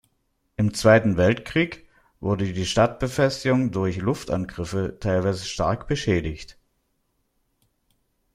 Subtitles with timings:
[0.57, 1.87] Im Zweiten Weltkrieg
[2.21, 6.57] wurde die Stadtbefestigung durch Luftangriffe teilweise stark beschädigt.